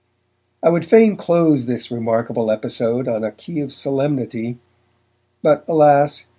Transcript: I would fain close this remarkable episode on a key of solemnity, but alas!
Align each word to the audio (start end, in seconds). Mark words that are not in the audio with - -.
I 0.63 0.69
would 0.69 0.83
fain 0.87 1.15
close 1.15 1.67
this 1.67 1.91
remarkable 1.91 2.49
episode 2.49 3.07
on 3.07 3.23
a 3.23 3.31
key 3.31 3.59
of 3.59 3.71
solemnity, 3.71 4.57
but 5.43 5.63
alas! 5.67 6.25